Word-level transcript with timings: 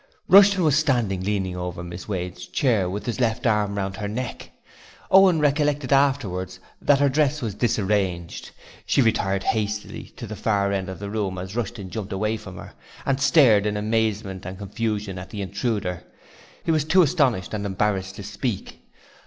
Rushton 0.27 0.63
was 0.63 0.75
standing 0.75 1.21
leaning 1.21 1.55
over 1.55 1.83
Miss 1.83 2.07
Wade's 2.07 2.47
chair 2.47 2.89
with 2.89 3.05
his 3.05 3.19
left 3.19 3.45
arm 3.45 3.77
round 3.77 3.97
her 3.97 4.07
neck. 4.07 4.49
Owen 5.11 5.39
recollected 5.39 5.93
afterwards 5.93 6.59
that 6.81 6.97
her 6.97 7.07
dress 7.07 7.39
was 7.43 7.53
disarranged. 7.53 8.49
She 8.87 8.99
retired 9.03 9.43
hastily 9.43 10.05
to 10.17 10.25
the 10.25 10.35
far 10.35 10.71
end 10.71 10.89
of 10.89 10.97
the 10.97 11.11
room 11.11 11.37
as 11.37 11.55
Rushton 11.55 11.91
jumped 11.91 12.13
away 12.13 12.35
from 12.35 12.57
her, 12.57 12.73
and 13.05 13.21
stared 13.21 13.67
in 13.67 13.77
amazement 13.77 14.43
and 14.43 14.57
confusion 14.57 15.19
at 15.19 15.29
the 15.29 15.43
intruder 15.43 16.01
he 16.63 16.71
was 16.71 16.83
too 16.83 17.03
astonished 17.03 17.53
and 17.53 17.63
embarrassed 17.63 18.15
to 18.15 18.23
speak. 18.23 18.81